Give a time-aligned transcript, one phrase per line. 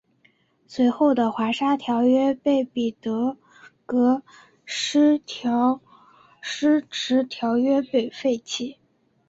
[0.65, 3.37] 随后的华沙条约使彼得
[3.85, 4.23] 戈
[4.65, 8.79] 施迟条约被废弃。